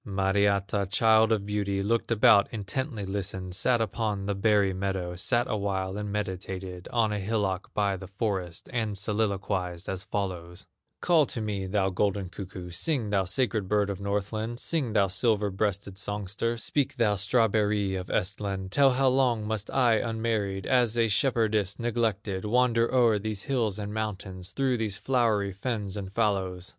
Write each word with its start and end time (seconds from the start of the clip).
Mariatta, 0.03 0.87
child 0.89 1.31
of 1.31 1.45
beauty, 1.45 1.83
Looked 1.83 2.09
about, 2.11 2.51
intently 2.51 3.05
listened, 3.05 3.53
Sat 3.53 3.79
upon 3.79 4.25
the 4.25 4.33
berry 4.33 4.73
meadow, 4.73 5.15
Sat 5.15 5.45
awhile, 5.47 5.95
and 5.95 6.11
meditated 6.11 6.87
On 6.91 7.13
a 7.13 7.19
hillock 7.19 7.69
by 7.75 7.97
the 7.97 8.07
forest, 8.07 8.67
And 8.73 8.97
soliloquized 8.97 9.87
as 9.87 10.05
follows: 10.05 10.65
"Call 11.01 11.27
to 11.27 11.39
me, 11.39 11.67
thou 11.67 11.91
golden 11.91 12.29
cuckoo, 12.29 12.71
Sing, 12.71 13.11
thou 13.11 13.25
sacred 13.25 13.67
bird 13.69 13.91
of 13.91 13.99
Northland, 13.99 14.59
Sing, 14.59 14.93
thou 14.93 15.05
silver 15.05 15.51
breasted 15.51 15.99
songster, 15.99 16.57
Speak, 16.57 16.95
thou 16.95 17.13
strawberry 17.13 17.93
of 17.93 18.07
Ehstland, 18.09 18.71
Tell 18.71 18.93
how 18.93 19.07
long 19.09 19.45
must 19.45 19.69
I 19.69 19.97
unmarried, 19.97 20.65
As 20.65 20.97
a 20.97 21.09
shepherdess 21.09 21.77
neglected, 21.77 22.43
Wander 22.43 22.91
o'er 22.91 23.19
these 23.19 23.43
hills 23.43 23.77
and 23.77 23.93
mountains, 23.93 24.51
Through 24.51 24.77
these 24.77 24.97
flowery 24.97 25.51
fens 25.51 25.95
and 25.95 26.11
fallows. 26.11 26.69